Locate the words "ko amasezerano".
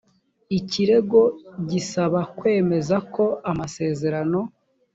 3.13-4.39